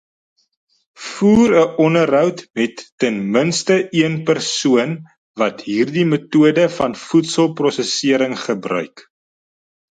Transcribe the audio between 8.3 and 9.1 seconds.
gebruik.